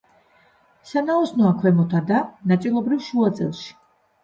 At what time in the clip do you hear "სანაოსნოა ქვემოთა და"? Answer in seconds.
0.91-2.23